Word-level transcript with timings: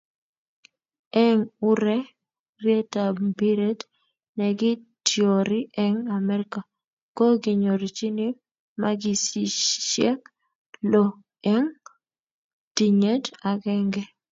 eng 1.25 1.41
ureryetab 1.69 3.15
mpiret 3.29 3.79
nekityori 4.37 5.59
eng 5.85 5.97
Amerika, 6.17 6.59
ko 7.17 7.25
kinyorchini 7.43 8.27
makisiek 8.81 10.19
lo 10.91 11.05
eng 11.53 11.67
tinyet 12.75 13.23
agenge 13.51 14.03